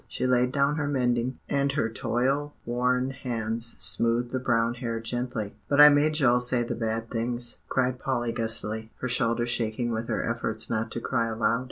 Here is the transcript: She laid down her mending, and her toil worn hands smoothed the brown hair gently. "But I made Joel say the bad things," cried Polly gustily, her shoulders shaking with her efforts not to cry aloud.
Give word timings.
She 0.07 0.25
laid 0.25 0.51
down 0.51 0.77
her 0.77 0.87
mending, 0.87 1.37
and 1.47 1.71
her 1.73 1.87
toil 1.87 2.55
worn 2.65 3.11
hands 3.11 3.75
smoothed 3.77 4.31
the 4.31 4.39
brown 4.39 4.73
hair 4.73 4.99
gently. 4.99 5.53
"But 5.69 5.79
I 5.79 5.89
made 5.89 6.15
Joel 6.15 6.39
say 6.39 6.63
the 6.63 6.73
bad 6.73 7.11
things," 7.11 7.59
cried 7.69 7.99
Polly 7.99 8.31
gustily, 8.31 8.91
her 9.01 9.07
shoulders 9.07 9.49
shaking 9.49 9.91
with 9.91 10.07
her 10.07 10.27
efforts 10.27 10.71
not 10.71 10.89
to 10.93 11.01
cry 11.01 11.27
aloud. 11.27 11.59